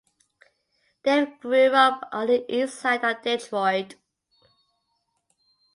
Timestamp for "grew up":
1.41-2.09